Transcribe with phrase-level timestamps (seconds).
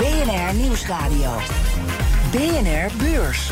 [0.00, 1.36] BNR Nieuwsradio.
[2.30, 3.50] BNR Beurs.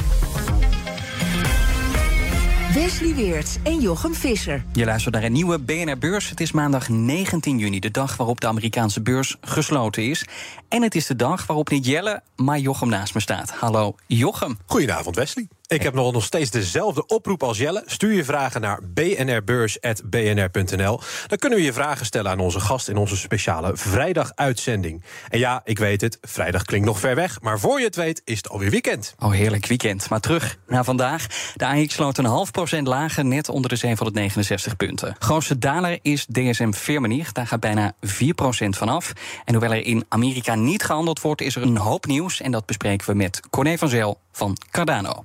[2.75, 4.65] Wesley Weerts en Jochem Visser.
[4.73, 6.31] Je luistert naar een nieuwe BNR Beurs.
[6.31, 10.27] Het is maandag 19 juni, de dag waarop de Amerikaanse beurs gesloten is.
[10.69, 13.51] En het is de dag waarop niet Jelle, maar Jochem naast me staat.
[13.51, 14.59] Hallo Jochem.
[14.67, 15.49] Goedenavond Wesley.
[15.69, 17.83] Ik heb nog steeds dezelfde oproep als Jelle.
[17.87, 21.01] Stuur je vragen naar bnrbeurs.bnr.nl.
[21.27, 25.05] Dan kunnen we je vragen stellen aan onze gast in onze speciale vrijdag-uitzending.
[25.29, 28.23] En ja, ik weet het, vrijdag klinkt nog ver weg, maar voor je het weet
[28.25, 29.15] is het alweer weekend.
[29.19, 30.11] Oh, heerlijk weekend.
[30.11, 31.27] Maar terug naar vandaag.
[31.55, 35.17] De AX sloot een half procent lager, net onder de 769 punten.
[35.19, 39.13] Grootste daler is DSM Firmenich, daar gaat bijna 4 procent vanaf.
[39.45, 42.41] En hoewel er in Amerika niet gehandeld wordt, is er een hoop nieuws.
[42.41, 45.25] En dat bespreken we met Corné van Zel van Cardano.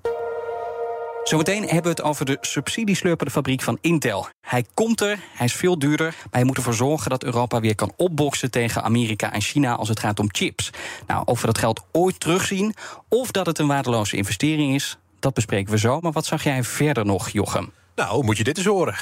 [1.24, 4.28] Zometeen hebben we het over de subsidieslurpende fabriek van Intel.
[4.42, 7.76] Hij komt er, hij is veel duurder, maar hij moet ervoor zorgen dat Europa weer
[7.76, 10.70] kan opboksen tegen Amerika en China als het gaat om chips.
[11.08, 12.74] Nou, of we dat geld ooit terugzien
[13.10, 16.00] of dat het een waardeloze investering is, dat bespreken we zo.
[16.00, 17.72] Maar wat zag jij verder nog, Jochem?
[17.96, 18.96] Nou, moet je dit eens horen.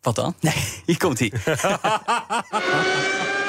[0.00, 0.34] Wat dan?
[0.40, 1.32] Nee, hier komt hij.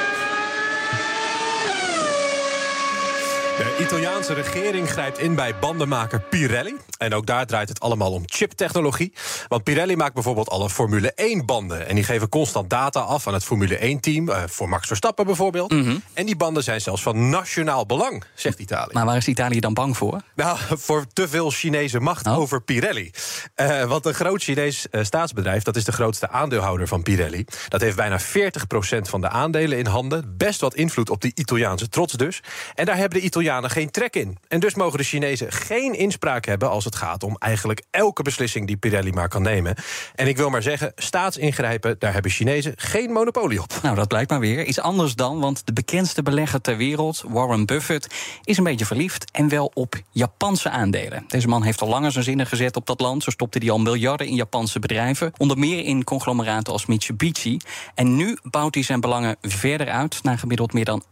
[3.58, 6.76] De Italiaanse regering grijpt in bij bandenmaker Pirelli.
[6.98, 9.14] En ook daar draait het allemaal om chiptechnologie.
[9.48, 11.88] Want Pirelli maakt bijvoorbeeld alle Formule 1-banden.
[11.88, 14.30] En die geven constant data af aan het Formule 1-team.
[14.30, 15.72] Uh, voor Max Verstappen bijvoorbeeld.
[15.72, 15.98] Mhm.
[16.14, 18.94] En die banden zijn zelfs van nationaal belang, zegt Italië.
[18.94, 20.22] Maar waar is Italië dan bang voor?
[20.36, 22.38] Nou, voor te veel Chinese macht Oh.
[22.38, 23.12] over Pirelli.
[23.56, 27.46] Eh, want een groot Chinees eh, staatsbedrijf, dat is de grootste aandeelhouder van Pirelli.
[27.68, 30.38] Dat heeft bijna 40% van de aandelen in handen.
[30.38, 32.42] Best wat invloed op die Italiaanse trots dus.
[32.76, 34.38] En daar hebben de Geen trek in.
[34.48, 38.68] En dus mogen de Chinezen geen inspraak hebben als het gaat om eigenlijk elke beslissing
[38.68, 39.76] die Pirelli maar kan nemen.
[40.16, 43.74] En ik wil maar zeggen, staatsingrijpen, daar hebben Chinezen geen monopolie op.
[43.82, 44.66] Nou, dat blijkt maar weer.
[44.66, 48.08] Iets anders dan, want de bekendste belegger ter wereld, Warren Buffett,
[48.44, 51.24] is een beetje verliefd en wel op Japanse aandelen.
[51.28, 53.24] Deze man heeft al langer zijn zinnen gezet op dat land.
[53.24, 57.58] Zo stopte hij al miljarden in Japanse bedrijven, onder meer in conglomeraten als Mitsubishi.
[57.96, 61.04] En nu bouwt hij zijn belangen verder uit naar gemiddeld meer dan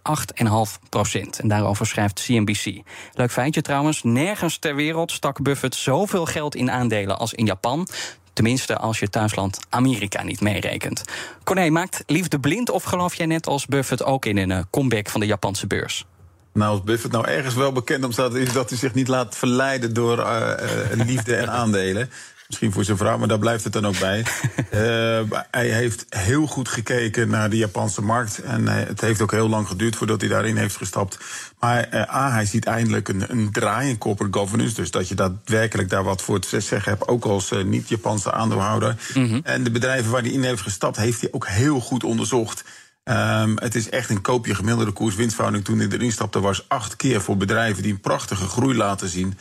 [0.43, 1.39] 8,5 procent.
[1.39, 2.81] En daarover schrijft CNBC.
[3.13, 7.87] Leuk feitje trouwens, nergens ter wereld stak Buffett zoveel geld in aandelen als in Japan.
[8.33, 11.03] Tenminste, als je thuisland Amerika niet meerekent.
[11.43, 15.09] Corné, maakt liefde blind of geloof jij net als Buffett ook in een eh, comeback
[15.09, 16.05] van de Japanse beurs?
[16.53, 19.37] Nou, als Buffett nou ergens wel bekend om staat, is dat hij zich niet laat
[19.37, 22.09] verleiden door eh, eh, liefde en aandelen.
[22.47, 24.25] Misschien voor zijn vrouw, maar daar blijft het dan ook bij.
[24.69, 28.37] Eh, hij heeft heel goed gekeken naar de Japanse markt.
[28.39, 31.17] En eh, het heeft ook heel lang geduurd voordat hij daarin heeft gestapt.
[31.59, 34.75] Maar eh, A, hij ziet eindelijk een, een draai in corporate governance.
[34.75, 37.07] Dus dat je daadwerkelijk daar wat voor te zeggen hebt.
[37.07, 38.95] Ook als niet-Japanse aandeelhouder.
[39.43, 42.63] En de bedrijven waar hij in heeft gestapt, heeft hij ook heel goed onderzocht.
[43.03, 47.21] Ehm, het is echt een koopje gemiddelde koers-winstverhouding toen hij erin stapte, was acht keer
[47.21, 49.37] voor bedrijven die een prachtige groei laten zien.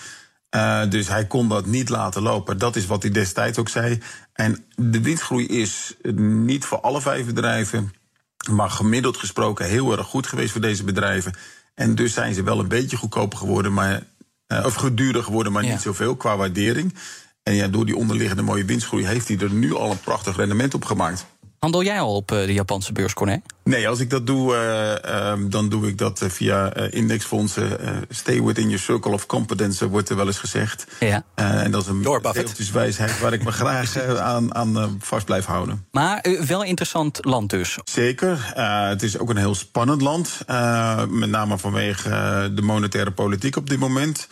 [0.55, 2.59] Eh, dus hij kon dat niet laten lopen.
[2.59, 4.01] Dat is wat hij destijds ook zei.
[4.33, 7.93] En de winstgroei is niet voor alle vijf bedrijven,
[8.51, 11.35] maar gemiddeld gesproken heel erg goed geweest voor deze bedrijven.
[11.75, 14.03] En dus zijn ze wel een beetje goedkoper geworden, maar,
[14.47, 15.71] eh, of duurder geworden, maar Ja.
[15.71, 16.95] niet zoveel qua waardering.
[17.43, 20.75] En ja, door die onderliggende mooie winstgroei heeft hij er nu al een prachtig rendement
[20.75, 21.27] op gemaakt.
[21.65, 23.43] Handel jij al op eh, de Japanse beurs, Corné?
[23.65, 27.81] Nee, als ik dat doe, eh, ehm, dan doe ik dat eh, via eh, indexfondsen.
[27.81, 30.87] Eh, stay within your circle of competence, wordt er wel eens gezegd.
[31.01, 31.25] Ja.
[31.35, 35.87] Eh, en dat is een deeltjeswijsheid waar ik me graag aan, aan vast blijf houden.
[35.91, 37.79] Maar wel een interessant land dus.
[37.85, 38.53] Zeker.
[38.55, 40.39] Eh, het is ook een heel spannend land.
[40.47, 42.09] eh, met name vanwege
[42.55, 44.29] de monetaire politiek op dit moment.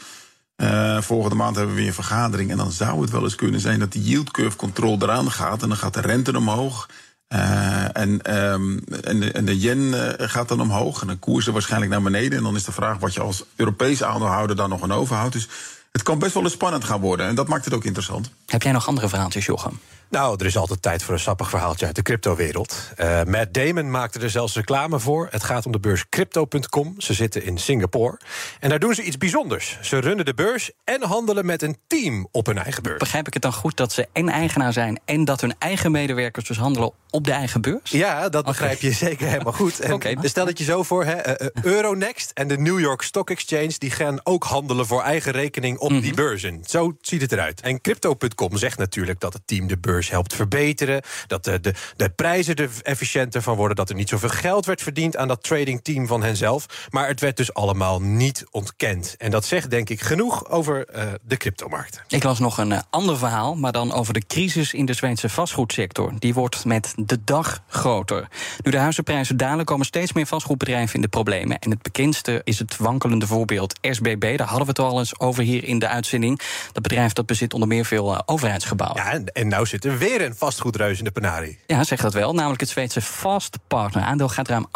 [0.57, 2.51] Eh, volgende maand hebben we weer een vergadering.
[2.51, 5.63] En dan zou het wel eens kunnen zijn dat de yield curve control eraan gaat.
[5.63, 6.89] En dan gaat de rente omhoog.
[7.33, 11.01] Eh, en, ehm, en, de, en de yen eh, gaat dan omhoog.
[11.01, 12.39] En dan koersen waarschijnlijk naar beneden.
[12.39, 15.33] En dan is de vraag wat je als Europese aandeelhouder dan nog aan overhoudt.
[15.33, 15.49] Dus
[15.93, 17.27] het kan best wel eens spannend gaan worden.
[17.27, 18.31] En dat maakt het ook interessant.
[18.47, 19.79] Heb jij nog andere verhaaltjes, Jochem?
[20.13, 22.77] Nou, er is altijd tijd voor een sappig verhaaltje uit de cryptowereld.
[23.01, 25.29] Uh, Matt Damon maakte er zelfs reclame voor.
[25.31, 26.95] Het gaat om de beurs crypto.com.
[26.99, 28.19] Ze zitten in Singapore.
[28.61, 29.79] En daar doen ze iets bijzonders.
[29.81, 32.99] Ze runnen de beurs en handelen met een team op hun eigen beurs.
[32.99, 35.01] Begrijp ik het dan goed dat ze en eigenaar zijn...
[35.05, 37.91] en dat hun eigen medewerkers dus handelen op de eigen beurs?
[37.91, 39.81] Ja, dat begrijp je zeker helemaal goed.
[39.93, 40.17] Okay.
[40.23, 43.75] Stel het je zo voor, hè, uh, Euronext en de New York Stock Exchange...
[43.79, 46.05] die gaan ook handelen voor eigen rekening op mm -hmm.
[46.05, 46.63] die beurzen.
[46.67, 47.61] Zo ziet het eruit.
[47.61, 51.03] En crypto.com zegt natuurlijk dat het team de beurs helpt verbeteren.
[51.27, 53.77] Dat de, de, de prijzen er efficiënter van worden.
[53.77, 56.67] Dat er niet zoveel geld werd verdiend aan dat tradingteam van henzelf.
[56.91, 59.15] Maar het werd dus allemaal niet ontkend.
[59.19, 62.03] En dat zegt denk ik genoeg over uh, de cryptomarkten.
[62.09, 65.29] Ik las nog een uh, ander verhaal, maar dan over de crisis in de Zweedse
[65.29, 66.13] vastgoedsector.
[66.19, 68.29] Die wordt met de dag groter.
[68.63, 71.59] Nu de huizenprijzen dalen, komen steeds meer vastgoedbedrijven in de problemen.
[71.59, 74.37] En het bekendste is het wankelende voorbeeld SBB.
[74.37, 76.41] Daar hadden we het al eens over hier in de uitzending.
[76.73, 79.03] Dat bedrijf dat bezit onder meer veel uh, overheidsgebouwen.
[79.03, 81.59] Ja, en, en nou zitten weer een vastgoedreus in de penarie.
[81.67, 82.35] Ja, zeg dat wel.
[82.35, 84.03] Namelijk het Zweedse Fast Partner.
[84.03, 84.67] Aandeel gaat ruim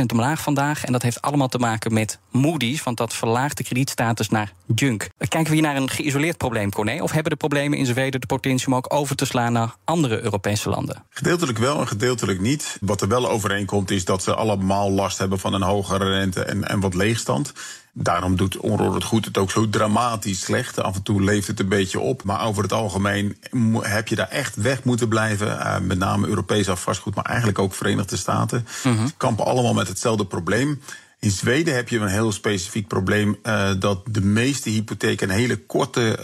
[0.00, 0.84] 8% omlaag vandaag.
[0.84, 2.82] En dat heeft allemaal te maken met Moody's.
[2.82, 5.08] Want dat verlaagt de kredietstatus naar junk.
[5.18, 7.02] Kijken we hier naar een geïsoleerd probleem, Corné?
[7.02, 10.20] Of hebben de problemen in Zweden de potentie om ook over te slaan naar andere
[10.22, 11.04] Europese landen?
[11.10, 12.78] Gedeeltelijk wel en gedeeltelijk niet.
[12.80, 16.68] Wat er wel overeenkomt is dat ze allemaal last hebben van een hogere rente en,
[16.68, 17.52] en wat leegstand.
[17.98, 20.82] Daarom doet onroerend goed het ook zo dramatisch slecht.
[20.82, 22.22] Af en toe leeft het een beetje op.
[22.22, 23.36] Maar over het algemeen
[23.80, 25.46] heb je daar echt weg moeten blijven.
[25.46, 28.66] Uh, met name Europees vastgoed, maar eigenlijk ook Verenigde Staten.
[28.84, 29.10] Mm -hmm.
[29.16, 30.80] kampen allemaal met hetzelfde probleem.
[31.20, 35.56] In Zweden heb je een heel specifiek probleem uh, dat de meeste hypotheken een hele
[35.56, 36.18] korte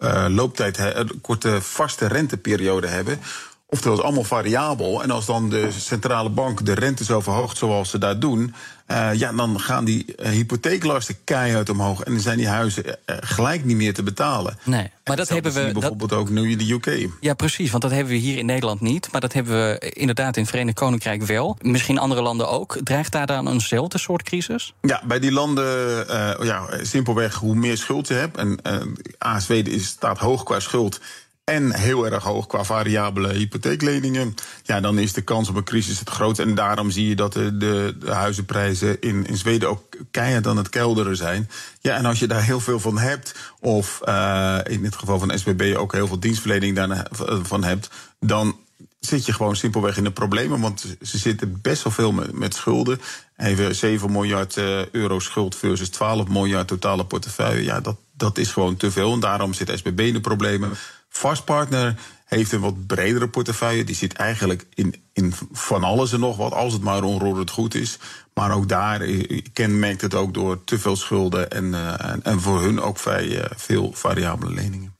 [0.00, 0.80] uh, looptijd,
[1.20, 3.18] korte vaste renteperiode hebben.
[3.66, 5.02] Oftewel, het is allemaal variabel.
[5.02, 8.54] En als dan de centrale bank de rente zo verhoogt zoals ze dat doen...
[8.92, 12.02] Uh, ja, dan gaan die uh, hypotheeklasten keihard omhoog.
[12.02, 14.58] En dan zijn die huizen uh, gelijk niet meer te betalen.
[14.64, 15.70] Nee, maar dat hebben we.
[15.72, 17.08] Bijvoorbeeld dat, ook nu in de UK.
[17.20, 17.70] Ja, precies.
[17.70, 19.12] Want dat hebben we hier in Nederland niet.
[19.12, 21.56] Maar dat hebben we inderdaad in het Verenigd Koninkrijk wel.
[21.60, 22.78] Misschien andere landen ook.
[22.82, 24.74] Dreigt daar dan eenzelfde soort crisis?
[24.80, 26.06] Ja, bij die landen,
[26.44, 28.36] ja, simpelweg hoe meer schuld je hebt.
[28.36, 28.58] En
[29.22, 31.00] uh, Zweden staat hoog qua schuld
[31.52, 35.98] en heel erg hoog qua variabele hypotheekleningen, ja, dan is de kans op een crisis
[35.98, 36.38] het groot.
[36.38, 40.56] En daarom zie je dat de, de, de huizenprijzen in, in Zweden ook keihard aan
[40.56, 41.50] het kelderen zijn.
[41.80, 45.38] Ja, en als je daar heel veel van hebt, of uh, in het geval van
[45.38, 47.90] SBB ook heel veel dienstverlening daarvan hebt,
[48.20, 48.56] dan
[49.00, 50.60] zit je gewoon simpelweg in de problemen.
[50.60, 53.00] Want ze zitten best wel veel met, schulden.
[53.36, 57.64] Even 7 miljard uh, euro schuld versus 12 miljard totale portefeuille.
[57.64, 59.12] Ja, dat, dat is gewoon te veel.
[59.12, 60.70] En daarom zit SBB in de problemen.
[61.22, 63.84] Fastpartner heeft een wat bredere portefeuille.
[63.84, 67.74] Die zit eigenlijk in, in van alles en nog wat, als het maar onroerend goed
[67.74, 67.98] is.
[68.34, 69.00] Maar ook daar
[69.52, 73.44] kenmerkt het ook door te veel schulden en, uh, en voor hun ook vrij uh,
[73.56, 74.94] veel variabele leningen.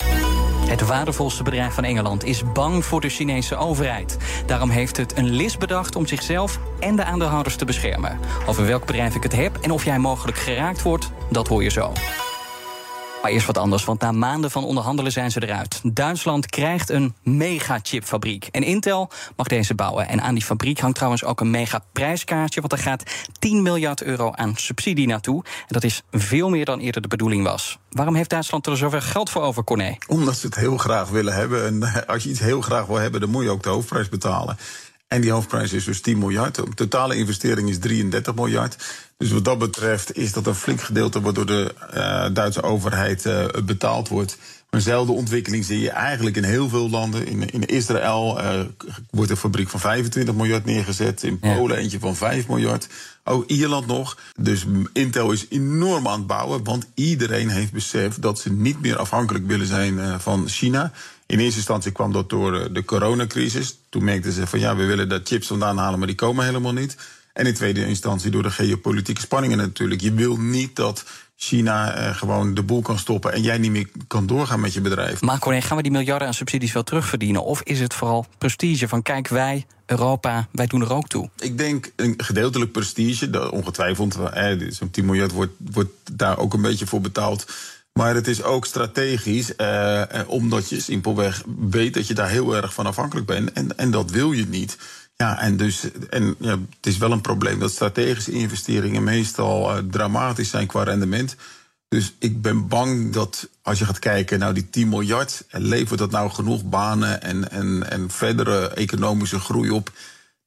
[0.68, 4.16] Het waardevolste bedrijf van Engeland is bang voor de Chinese overheid.
[4.46, 8.18] Daarom heeft het een list bedacht om zichzelf en de aandeelhouders te beschermen.
[8.46, 11.70] Over welk bedrijf ik het heb en of jij mogelijk geraakt wordt, dat hoor je
[11.70, 11.92] zo.
[13.22, 15.80] Maar eerst wat anders, want na maanden van onderhandelen zijn ze eruit.
[15.82, 18.48] Duitsland krijgt een megachipfabriek.
[18.50, 20.08] En Intel mag deze bouwen.
[20.08, 22.60] En aan die fabriek hangt trouwens ook een megaprijskaartje...
[22.60, 23.02] want er gaat
[23.38, 25.44] 10 miljard euro aan subsidie naartoe.
[25.44, 27.78] En dat is veel meer dan eerder de bedoeling was.
[27.90, 29.96] Waarom heeft Duitsland er zoveel geld voor over, Corné?
[30.06, 31.66] Omdat ze het heel graag willen hebben.
[31.66, 34.56] En als je iets heel graag wil hebben, dan moet je ook de hoofdprijs betalen.
[35.12, 36.54] En die hoofdprijs is dus 10 miljard.
[36.54, 38.76] De totale investering is 33 miljard.
[39.16, 43.26] Dus wat dat betreft is dat een flink gedeelte wat door de uh, Duitse overheid
[43.26, 44.36] uh, betaald wordt.
[44.70, 47.26] Maar dezelfde ontwikkeling zie je eigenlijk in heel veel landen.
[47.26, 48.60] In, in Israël uh,
[49.10, 51.22] wordt een fabriek van 25 miljard neergezet.
[51.22, 51.82] In Polen ja.
[51.82, 52.86] eentje van 5 miljard.
[53.24, 54.18] Ook Ierland nog.
[54.40, 56.64] Dus Intel is enorm aan het bouwen.
[56.64, 60.92] Want iedereen heeft beseft dat ze niet meer afhankelijk willen zijn van China.
[61.26, 63.76] In eerste instantie kwam dat door de coronacrisis.
[63.88, 66.72] Toen merkten ze van ja, we willen daar chips vandaan halen, maar die komen helemaal
[66.72, 66.96] niet.
[67.32, 70.00] En in tweede instantie door de geopolitieke spanningen natuurlijk.
[70.00, 71.04] Je wil niet dat
[71.36, 74.80] China uh, gewoon de boel kan stoppen en jij niet meer kan doorgaan met je
[74.80, 75.20] bedrijf.
[75.20, 77.44] Maar Corné, gaan we die miljarden aan subsidies wel terugverdienen?
[77.44, 81.30] Of is het vooral prestige van kijk, wij, Europa, wij doen er ook toe?
[81.38, 84.16] Ik denk een gedeeltelijk prestige, dat ongetwijfeld.
[84.16, 87.52] Eh, Zo'n 10 miljard wordt, wordt daar ook een beetje voor betaald.
[87.92, 92.74] Maar het is ook strategisch, uh, omdat je simpelweg weet dat je daar heel erg
[92.74, 93.52] van afhankelijk bent.
[93.52, 94.78] En, en dat wil je niet.
[95.16, 99.82] Ja, en, dus, en ja, het is wel een probleem dat strategische investeringen meestal uh,
[99.90, 101.36] dramatisch zijn qua rendement.
[101.88, 106.10] Dus ik ben bang dat als je gaat kijken, nou die 10 miljard, levert dat
[106.10, 109.90] nou genoeg banen en, en, en verdere economische groei op?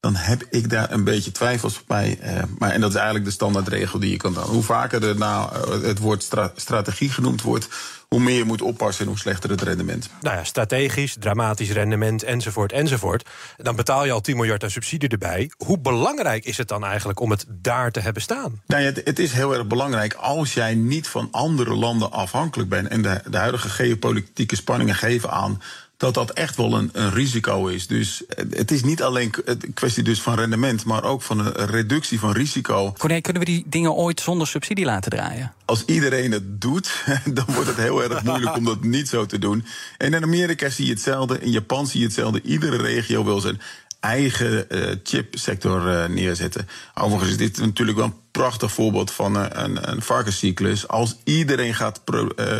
[0.06, 2.20] Dan heb ik daar een beetje twijfels bij.
[2.24, 4.44] Uh, maar, en dat is eigenlijk de standaardregel die je kan doen.
[4.44, 7.68] Hoe vaker er nou het woord stra strategie genoemd wordt,
[8.08, 10.10] hoe meer je moet oppassen en hoe slechter het rendement.
[10.22, 13.30] Nou ja, strategisch, dramatisch rendement enzovoort enzovoort.
[13.58, 15.52] Dan betaal je al 10 miljard aan subsidie erbij.
[15.58, 18.62] Hoe belangrijk is het dan eigenlijk om het daar te hebben staan?
[18.68, 22.88] Nou ja, het, is heel erg belangrijk als jij niet van andere landen afhankelijk bent.
[22.88, 25.62] En de, de huidige geopolitieke spanningen geven aan
[26.06, 27.88] dat dat echt wel een, een, risico is.
[27.88, 32.20] Dus het is niet alleen een kwestie dus van rendement, maar ook van een reductie
[32.20, 32.94] van risico.
[32.98, 35.54] Corné, kunnen we die dingen ooit zonder subsidie laten draaien?
[35.66, 39.40] Als iedereen het doet, dan wordt het heel erg moeilijk om dat niet zo te
[39.40, 39.66] doen.
[39.98, 42.42] En in Amerika zie je hetzelfde, in Japan zie je hetzelfde.
[42.42, 43.62] Iedere regio wil zijn
[44.00, 46.68] eigen uh, chipsector uh, neerzetten.
[46.94, 50.88] Overigens is dit natuurlijk wel een prachtig voorbeeld van uh, een, een varkenscyclus.
[50.88, 52.02] Als iedereen gaat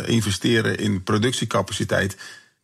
[0.06, 2.16] investeren in productiecapaciteit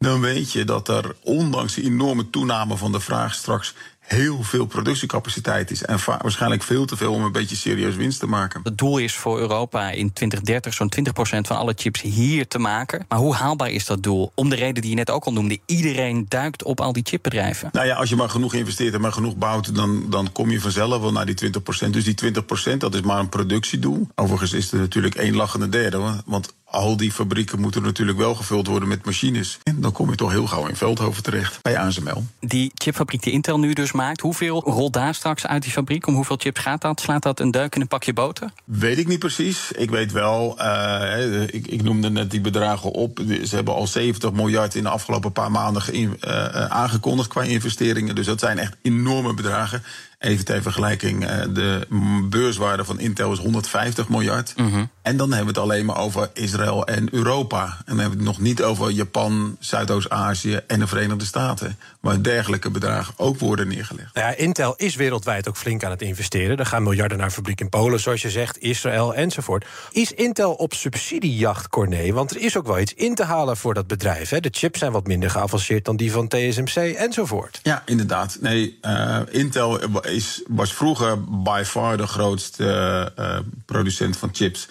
[0.03, 3.75] dan weet je dat er ondanks de enorme toename van de vraag straks
[4.13, 5.85] heel veel productiecapaciteit is.
[5.85, 8.61] En waarschijnlijk veel te veel om een beetje serieus winst te maken.
[8.65, 13.05] Het doel is voor Europa in 2030 zo'n 20% van alle chips hier te maken.
[13.09, 14.33] Maar hoe haalbaar is dat doel?
[14.35, 15.59] Om de reden die je net ook al noemde.
[15.67, 17.69] Iedereen duikt op al die chipbedrijven.
[17.73, 19.75] Nou ja, als je maar genoeg investeert en maar genoeg bouwt...
[19.75, 21.53] dan, dan kom je vanzelf wel naar die
[21.87, 21.91] 20%.
[21.91, 22.33] Dus die
[22.75, 24.09] 20% dat is maar een productiedoel.
[24.15, 26.23] Overigens is er natuurlijk één lachende derde.
[26.27, 29.59] Want al die fabrieken moeten natuurlijk wel gevuld worden met machines.
[29.63, 32.25] En dan kom je toch heel gauw in Veldhoven terecht, bij ASML.
[32.41, 36.07] Die chipfabriek die Intel nu dus maakt, hoeveel rolt daar straks uit die fabriek?
[36.07, 37.01] Om hoeveel chips gaat dat?
[37.01, 38.51] Slaat dat een duik in een pakje boter?
[38.65, 39.73] Weet ik niet precies.
[39.73, 43.21] Ik weet wel, uh, ik, ik, noemde net die bedragen op.
[43.45, 48.15] Ze hebben al 70 miljard in de afgelopen paar maanden uh, aangekondigd qua investeringen.
[48.15, 49.83] Dus dat zijn echt enorme bedragen.
[50.23, 51.87] Even ter vergelijking, eh, de
[52.29, 54.53] beurswaarde van Intel is 150 miljard.
[54.57, 54.85] Mhm.
[55.03, 57.63] En dan hebben we het alleen maar over Israël en Europa.
[57.63, 61.79] En dan hebben we het nog niet over Japan, Zuidoost-Azië en de Verenigde Staten.
[62.01, 64.15] Waar dergelijke bedragen ook worden neergelegd.
[64.15, 66.57] Nou ja, Intel is wereldwijd ook flink aan het investeren.
[66.57, 69.67] Er gaan miljarden naar fabriek in Polen, zoals je zegt, Israël enzovoort.
[69.91, 72.13] Is Intel op subsidiejacht, Corné?
[72.13, 74.29] Want er is ook wel iets in te halen voor dat bedrijf.
[74.29, 74.41] Hè?
[74.41, 77.61] De chips zijn wat minder geavanceerd dan die van TSMC enzovoort.
[77.63, 78.37] Ja, inderdaad.
[78.41, 79.81] Nee, uh, Intel
[80.15, 84.69] is, was vroeger by far de grootste uh, producent van chips.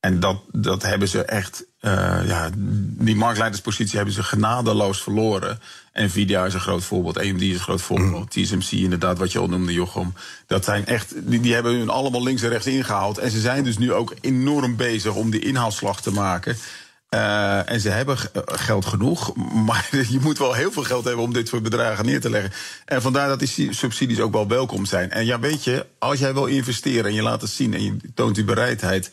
[0.00, 5.60] En dat, dat hebben ze echt, uh, ja, die marktleiderspositie hebben ze genadeloos verloren.
[5.92, 8.44] Nvidia is een groot voorbeeld, AMD is een groot voorbeeld, mm.
[8.44, 10.14] TSMC inderdaad, wat je al noemde, Jochem.
[10.46, 13.18] Dat zijn echt, die, die hebben hun allemaal links en rechts ingehaald.
[13.18, 16.56] En ze zijn dus nu ook enorm bezig om die inhaalslag te maken.
[17.14, 18.16] Uh, en ze hebben
[18.46, 19.34] geld genoeg,
[19.66, 22.52] maar je moet wel heel veel geld hebben om dit soort bedragen neer te leggen.
[22.84, 25.10] En vandaar dat die subsidies ook wel welkom zijn.
[25.10, 27.96] En ja, weet je, als jij wil investeren en je laat het zien en je
[28.14, 29.10] toont die bereidheid.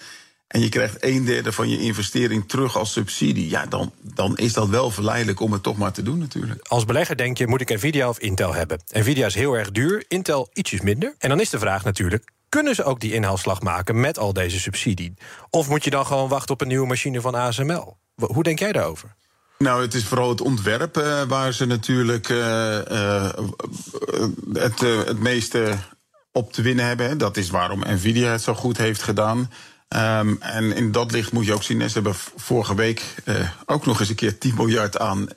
[0.48, 3.50] en je krijgt een derde van je investering terug als subsidie.
[3.50, 6.68] ja, dan, dan is dat wel verleidelijk om het toch maar te doen, natuurlijk.
[6.68, 8.82] Als belegger denk je: moet ik Nvidia of Intel hebben?
[8.92, 11.16] Nvidia is heel erg duur, Intel ietsjes minder.
[11.18, 14.60] En dan is de vraag natuurlijk: kunnen ze ook die inhaalslag maken met al deze
[14.60, 15.14] subsidie?
[15.50, 17.98] Of moet je dan gewoon wachten op een nieuwe machine van ASML?
[18.16, 19.16] Hoe denk jij daarover?
[19.58, 22.38] Nou, het is vooral het ontwerp uh, waar ze natuurlijk uh,
[22.92, 23.30] uh,
[24.54, 25.78] het, het meeste
[26.32, 27.18] op te winnen hebben.
[27.18, 29.38] Dat is waarom Nvidia het zo goed heeft gedaan.
[29.38, 33.16] Um, en in dat licht moet je ook zien, ze hebben vorige week
[33.66, 35.28] ook nog eens een keer 10 miljard aan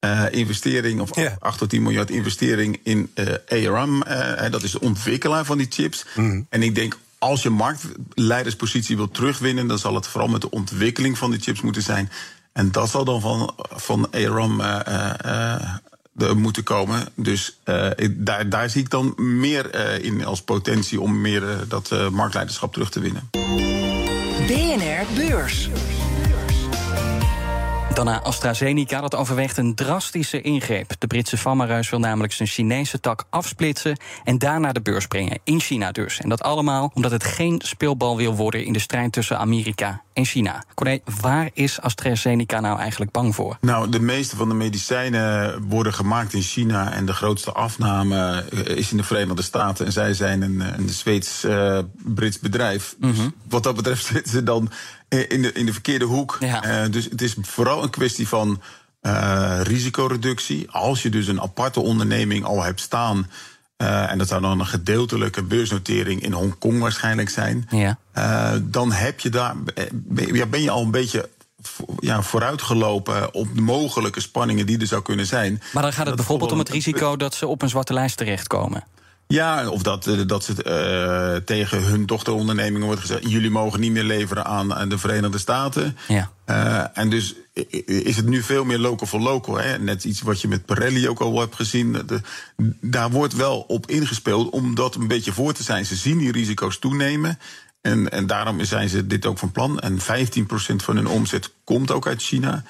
[0.00, 1.36] uh, investering, of ja.
[1.40, 4.02] 8 tot 10 miljard investering in uh, ARM.
[4.08, 6.06] Uh, dat is de ontwikkelaar van die chips.
[6.14, 6.46] Mm.
[6.48, 11.18] En ik denk, als je marktleiderspositie wil terugwinnen, dan zal het vooral met de ontwikkeling
[11.18, 12.10] van die chips moeten zijn.
[12.52, 14.62] En dat zal dan van, van ARM
[16.36, 17.08] moeten komen.
[17.14, 17.58] Dus
[18.10, 23.00] daar, daar zie ik dan meer in als potentie om meer dat marktleiderschap terug te
[23.00, 23.30] winnen.
[24.46, 25.68] BNR Beurs.
[27.94, 30.92] Dan naar AstraZeneca, dat overweegt een drastische ingreep.
[30.98, 33.96] De Britse farmareus wil namelijk zijn Chinese tak afsplitsen...
[34.24, 36.20] en daarna de beurs brengen, in China dus.
[36.20, 38.64] En dat allemaal omdat het geen speelbal wil worden...
[38.64, 40.64] in de strijd tussen Amerika en China.
[40.74, 43.56] Corné, waar is AstraZeneca nou eigenlijk bang voor?
[43.60, 46.92] Nou, de meeste van de medicijnen worden gemaakt in China...
[46.92, 49.86] en de grootste afname eh, is in de Verenigde Staten.
[49.86, 52.94] En zij zijn een, een Zweeds-Brits uh, bedrijf.
[52.98, 53.28] Dus mhm.
[53.48, 54.70] wat dat betreft zitten ze dan
[55.10, 56.38] in de, in de verkeerde hoek.
[56.40, 58.60] Uh, dus het is vooral een kwestie van
[59.02, 60.70] uh, risicoreductie.
[60.70, 63.30] Als je dus een aparte onderneming al hebt staan.
[63.76, 67.68] Uh, en dat zou dan een gedeeltelijke beursnotering in Hongkong waarschijnlijk zijn.
[67.70, 67.98] Ja.
[68.62, 69.54] dan heb je daar,
[70.14, 71.28] ja, ben je al een beetje
[71.98, 75.62] ja, vooruitgelopen op de mogelijke spanningen die er zou kunnen zijn.
[75.72, 78.84] Maar dan gaat het bijvoorbeeld om het risico dat ze op een zwarte lijst terechtkomen.
[79.30, 83.92] Ja, of dat, eh, dat ze uh, tegen hun dochterondernemingen wordt gezegd: jullie mogen niet
[83.92, 85.96] meer leveren aan, aan de Verenigde Staten.
[86.08, 86.30] Ja.
[86.46, 87.34] Uh, en dus
[87.84, 89.58] is het nu veel meer local voor local.
[89.58, 89.78] Hè?
[89.78, 91.92] Net iets wat je met Pirelli ook al hebt gezien.
[92.06, 92.20] De,
[92.80, 95.86] daar wordt wel op ingespeeld om dat een beetje voor te zijn.
[95.86, 97.38] Ze zien die risico's toenemen.
[97.80, 99.80] En, en daarom zijn ze dit ook van plan.
[99.80, 100.02] En 15%
[100.76, 102.64] van hun omzet komt ook uit China.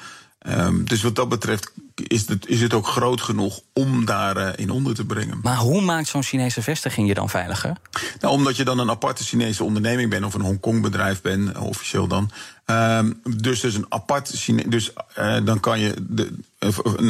[0.48, 4.74] Um, dus wat dat betreft is het, is het ook groot genoeg om daarin uh,
[4.74, 5.40] onder te brengen.
[5.42, 7.76] Maar hoe maakt zo'n Chinese vestiging je dan veiliger?
[8.20, 12.06] Nou, omdat je dan een aparte Chinese onderneming bent, of een Hongkong bedrijf bent, officieel
[12.06, 12.30] dan.
[12.66, 16.32] Um, dus, dus een apart Chine dus uh, dan kan je de,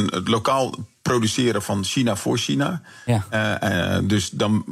[0.09, 2.81] het lokaal produceren van China voor China.
[3.05, 3.25] Ja.
[3.33, 4.65] Uh, dus dan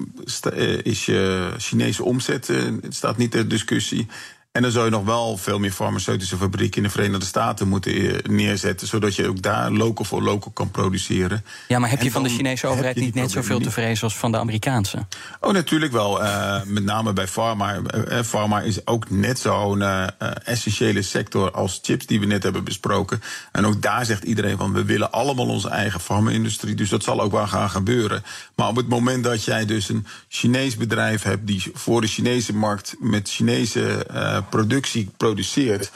[0.83, 2.47] is je Chinese omzet,
[2.81, 4.07] het staat niet ter discussie.
[4.51, 8.21] En dan zou je nog wel veel meer farmaceutische fabrieken in de Verenigde Staten moeten
[8.29, 11.45] neerzetten, zodat je ook daar local voor local kan produceren.
[11.67, 14.17] Ja, maar heb je en van de Chinese overheid niet net zoveel te vrezen als
[14.17, 15.05] van de Amerikaanse?
[15.39, 16.23] Oh, natuurlijk wel.
[16.23, 17.77] Uh, met name bij pharma.
[17.77, 20.07] Uh, pharma is ook net zo'n uh,
[20.43, 23.21] essentiële sector als chips, die we net hebben besproken.
[23.51, 26.75] En ook daar zegt iedereen van we willen allemaal onze eigen farma-industrie.
[26.75, 28.23] Dus dat zal ook wel gaan gebeuren.
[28.55, 32.53] Maar op het moment dat jij dus een Chinees bedrijf hebt die voor de Chinese
[32.53, 34.05] markt met Chinese
[34.43, 35.91] productie produceert,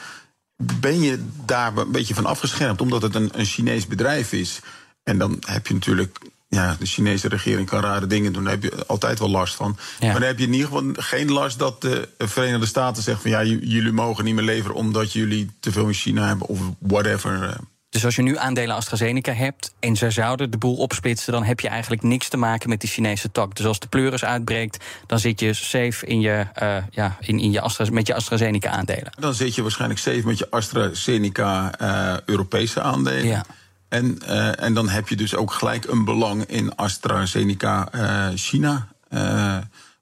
[0.56, 4.60] ben je daar een beetje van afgeschermd, omdat het een, een Chinees bedrijf is.
[5.02, 8.44] En dan heb je natuurlijk ja, de Chinese regering kan rare dingen doen.
[8.44, 9.76] Daar heb je altijd wel last van.
[10.00, 10.06] Ja.
[10.06, 13.30] Maar dan heb je in ieder geval geen last dat de Verenigde Staten zegt van
[13.30, 17.56] ja, jullie mogen niet meer leveren omdat jullie te veel in China hebben of whatever.
[17.94, 21.60] Dus als je nu aandelen AstraZeneca hebt en zij zouden de boel opsplitsen, dan heb
[21.60, 23.56] je eigenlijk niks te maken met die Chinese tak.
[23.56, 27.52] Dus als de pleuris uitbreekt, dan zit je safe in je, uh, ja, in, in
[27.52, 29.12] je Astra, met je AstraZeneca aandelen.
[29.18, 33.26] Dan zit je waarschijnlijk safe met je AstraZeneca uh, Europese aandelen.
[33.26, 33.44] Ja.
[33.88, 37.88] En, uh, en dan heb je dus ook gelijk een belang in AstraZeneca
[38.34, 38.88] China.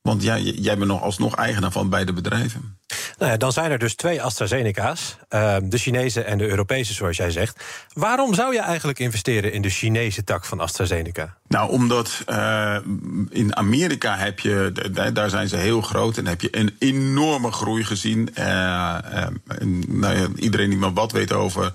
[0.02, 2.78] Want jij, jij bent nog alsnog eigenaar van beide bedrijven.
[3.22, 5.16] Nou ja, dan zijn er dus twee AstraZeneca's.
[5.30, 7.64] Uh, de Chinese en de Europese, zoals jij zegt.
[7.92, 11.36] Waarom zou je eigenlijk investeren in de Chinese tak van AstraZeneca?
[11.48, 12.76] Nou, omdat uh,
[13.30, 14.72] in Amerika heb je,
[15.12, 16.16] daar zijn ze heel groot...
[16.16, 18.28] en heb je een enorme groei gezien.
[18.38, 18.44] Uh,
[19.86, 21.72] nou ja, iedereen die maar wat weet over...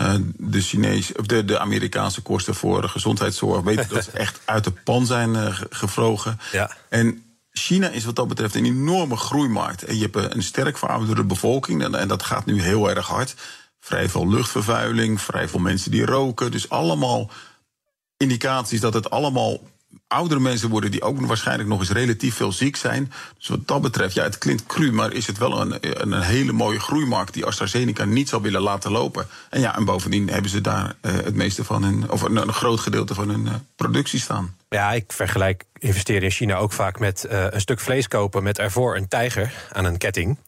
[0.00, 3.62] Uh, de, Chinese, of de, de Amerikaanse kosten voor gezondheidszorg.
[3.62, 6.40] Weet dat ze echt uit de pan zijn uh, gevlogen.
[6.52, 6.70] Ja.
[6.88, 7.22] En
[7.64, 9.82] China is wat dat betreft een enorme groeimarkt.
[9.84, 11.94] En je hebt een sterk verouderde bevolking.
[11.94, 13.34] En dat gaat nu heel erg hard.
[13.80, 16.50] Vrij veel luchtvervuiling, vrij veel mensen die roken.
[16.50, 17.30] Dus allemaal
[18.16, 19.60] indicaties dat het allemaal
[20.06, 23.12] oudere mensen worden die ook waarschijnlijk nog eens relatief veel ziek zijn.
[23.38, 26.52] Dus wat dat betreft, ja, het klinkt cru, maar is het wel een, een hele
[26.52, 29.26] mooie groeimarkt die AstraZeneca niet zal willen laten lopen.
[29.50, 32.80] En ja, en bovendien hebben ze daar uh, het meeste van hun, of een, groot
[32.80, 34.56] gedeelte van hun uh, productie staan.
[34.74, 38.58] Ja, ik vergelijk investeren in China ook vaak met uh, een stuk vlees kopen met
[38.58, 40.38] ervoor een tijger aan een ketting.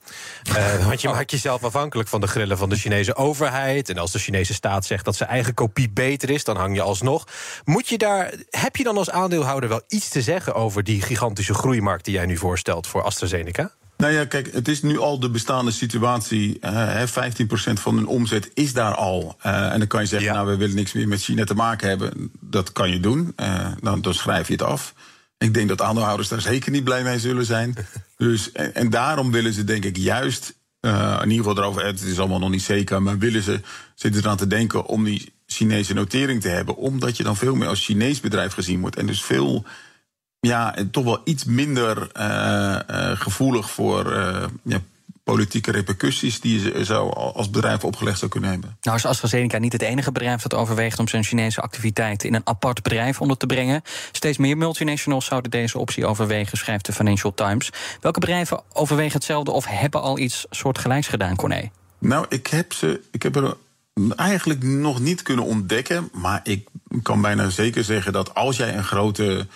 [0.49, 3.89] Uh, want je maakt jezelf afhankelijk van de grillen van de Chinese overheid.
[3.89, 6.83] En als de Chinese staat zegt dat zijn eigen kopie beter is, dan hang je
[6.83, 7.29] alsnog.
[7.65, 11.55] Moet je daar, heb je dan als aandeelhouder wel iets te zeggen over die gigantische
[11.55, 13.73] groeimarkt die jij nu voorstelt voor AstraZeneca?
[13.97, 16.59] Nou ja, kijk, het is nu al de bestaande situatie.
[16.65, 17.07] Uh, 15%
[17.73, 19.37] van hun omzet is daar al.
[19.47, 20.35] Uh, en dan kan je zeggen, ja.
[20.35, 22.33] nou, we willen niks meer met China te maken hebben.
[22.41, 23.33] Dat kan je doen.
[23.37, 24.95] Uh, dan, dan schrijf je het af.
[25.39, 27.75] Ik denk dat aandeelhouders daar zeker niet blij mee zullen zijn.
[28.17, 30.55] dus, en, en daarom willen ze, denk ik, juist.
[30.81, 33.03] Uh, in ieder geval erover, het is allemaal nog niet zeker.
[33.03, 33.61] Maar willen ze,
[33.95, 36.77] zitten eraan te denken om die Chinese notering te hebben.
[36.77, 38.97] Omdat je dan veel meer als Chinees bedrijf gezien wordt.
[38.97, 39.65] En dus veel
[40.47, 44.81] ja, toch wel iets minder uh, uh, gevoelig voor uh, ja,
[45.25, 48.77] politieke repercussies die je zou als bedrijf opgelegd zou kunnen hebben.
[48.81, 52.47] Nou is AstraZeneca niet het enige bedrijf dat overweegt om zijn Chinese activiteiten in een
[52.47, 53.83] apart bedrijf onder te brengen.
[54.13, 57.71] Steeds meer multinationals zouden deze optie overwegen, schrijft de Financial Times.
[58.01, 61.71] Welke bedrijven overwegen hetzelfde of hebben al iets soortgelijks gedaan, Corné?
[61.99, 63.01] Nou, ik heb ze.
[63.11, 63.57] Ik heb er
[64.17, 66.09] eigenlijk nog niet kunnen ontdekken.
[66.13, 66.69] Maar ik
[67.03, 69.47] kan bijna zeker zeggen dat als jij een grote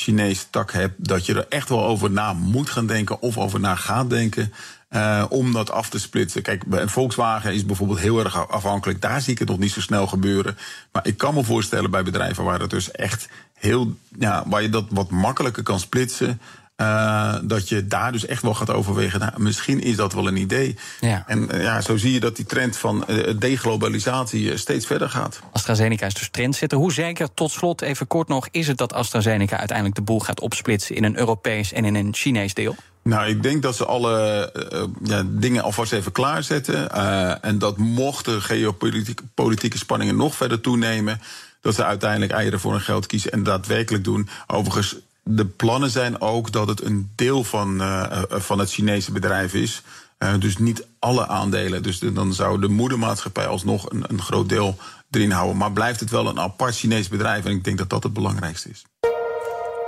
[0.00, 3.60] Chinese tak hebt, dat je er echt wel over na moet gaan denken of over
[3.60, 4.52] na gaat denken.
[4.90, 6.42] Uh, om dat af te splitsen.
[6.42, 9.00] Kijk, Volkswagen is bijvoorbeeld heel erg afhankelijk.
[9.00, 10.58] Daar zie ik het nog niet zo snel gebeuren.
[10.92, 13.96] Maar ik kan me voorstellen bij bedrijven waar het dus echt heel.
[14.18, 16.40] Ja, waar je dat wat makkelijker kan splitsen.
[16.80, 19.20] Uh, dat je daar dus echt wel gaat overwegen.
[19.20, 20.76] Nou, misschien is dat wel een idee.
[21.00, 21.24] Ja.
[21.26, 25.40] En uh, ja, zo zie je dat die trend van uh, deglobalisatie steeds verder gaat.
[25.52, 26.78] AstraZeneca is dus trendsetter.
[26.78, 30.40] Hoe zeker, tot slot even kort nog, is het dat AstraZeneca uiteindelijk de boel gaat
[30.40, 32.76] opsplitsen in een Europees en in een Chinees deel?
[33.02, 36.88] Nou, ik denk dat ze alle uh, ja, dingen alvast even klaarzetten.
[36.94, 41.20] Uh, en dat mochten geopolitieke spanningen nog verder toenemen,
[41.60, 44.28] dat ze uiteindelijk eieren voor hun geld kiezen en daadwerkelijk doen.
[44.46, 44.96] Overigens
[45.30, 49.82] de plannen zijn ook dat het een deel van, uh, van het Chinese bedrijf is.
[50.18, 51.82] Uh, dus niet alle aandelen.
[51.82, 54.76] Dus dan zou de moedermaatschappij alsnog een, een groot deel
[55.10, 55.56] erin houden.
[55.56, 57.44] Maar blijft het wel een apart Chinees bedrijf.
[57.44, 58.84] En ik denk dat dat het belangrijkste is.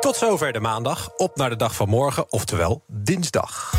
[0.01, 1.09] Tot zover de maandag.
[1.17, 3.73] Op naar de dag van morgen, oftewel dinsdag.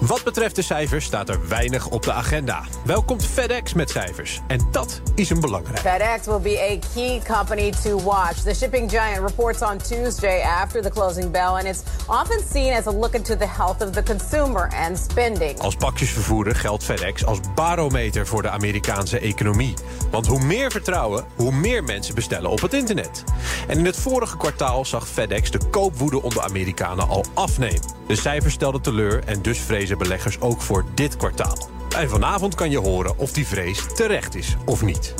[0.00, 2.64] Wat betreft de cijfers staat er weinig op de agenda.
[2.84, 4.40] Wel komt FedEx met cijfers.
[4.46, 5.78] En dat is een belangrijk.
[5.78, 8.32] FedEx will be a key company to watch.
[8.32, 11.42] The shipping giant reports on Tuesday after the closing bell.
[11.42, 15.58] And it's often seen as a look into the health of the consumer and spending.
[15.58, 19.74] Als pakjesvervoerder geldt FedEx als barometer voor de Amerikaanse economie.
[20.10, 23.24] Want hoe meer vertrouwen, hoe meer mensen bestellen op het internet.
[23.68, 27.98] En in het vorige kwartaal zag FedEx de koopwoede onder Amerikanen al afnemen.
[28.06, 31.68] De cijfers stelden teleur en dus vrezen beleggers ook voor dit kwartaal.
[31.96, 35.14] En vanavond kan je horen of die vrees terecht is of niet.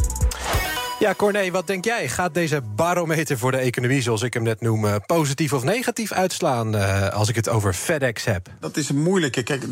[1.00, 2.08] Ja, Corné, wat denk jij?
[2.08, 4.86] Gaat deze barometer voor de economie, zoals ik hem net noem...
[4.86, 8.48] Eh, positief of negatief uitslaan uh, als ik het over FedEx heb?
[8.60, 9.42] Dat is een moeilijke.
[9.42, 9.62] Kijk,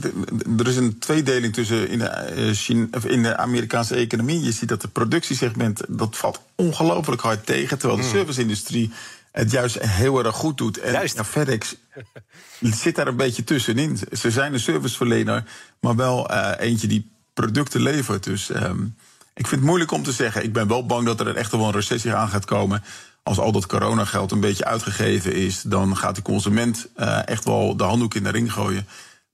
[0.58, 4.42] er is een tweedeling tussen in de, Chine, of in de Amerikaanse economie.
[4.42, 7.78] Je ziet dat het productiesegment, dat valt ongelooflijk hard tegen...
[7.78, 8.12] terwijl de mm.
[8.12, 8.92] service-industrie
[9.32, 10.78] het juist heel erg goed doet.
[10.78, 11.20] En juist.
[11.20, 11.76] FedEx
[12.60, 13.98] zit daar een beetje tussenin.
[14.12, 15.44] Ze zijn een serviceverlener,
[15.80, 18.24] maar wel uh, eentje die producten levert.
[18.24, 18.96] Dus um,
[19.34, 20.42] ik vind het moeilijk om te zeggen.
[20.42, 22.82] Ik ben wel bang dat er echt wel een recessie aan gaat komen.
[23.22, 27.76] Als al dat coronageld een beetje uitgegeven is, dan gaat de consument uh, echt wel
[27.76, 28.86] de handdoek in de ring gooien.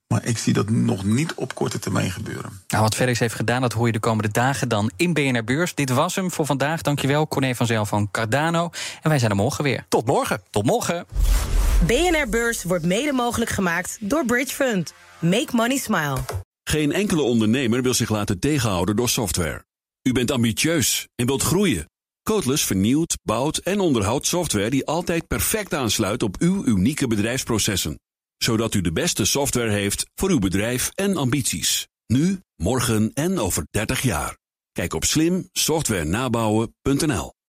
[0.06, 2.62] Maar ik zie dat nog niet op korte termijn gebeuren.
[2.68, 5.74] Nou, wat FedEx heeft gedaan, dat hoor je de komende dagen dan in BNR Beurs.
[5.74, 6.82] Dit was hem voor vandaag.
[6.82, 8.70] Dankjewel, Corné van Zel van Cardano.
[9.02, 9.84] En wij zijn er morgen weer.
[9.88, 10.42] Tot morgen.
[10.50, 11.06] Tot morgen.
[11.86, 14.94] BNR Beurs wordt mede mogelijk gemaakt door Bridge Fund.
[15.18, 16.18] Make money smile.
[16.64, 19.64] Geen enkele ondernemer wil zich laten tegenhouden door software.
[20.02, 21.88] U bent ambitieus en wilt groeien.
[22.22, 27.98] Codeless vernieuwt, bouwt en onderhoudt software die altijd perfect aansluit op uw unieke bedrijfsprocessen
[28.44, 31.88] zodat u de beste software heeft voor uw bedrijf en ambities.
[32.06, 34.38] Nu, morgen en over 30 jaar.
[34.72, 37.33] Kijk op slimsoftwarenabouwen.nl